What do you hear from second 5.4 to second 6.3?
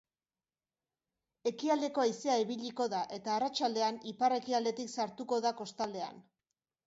da kostaldean.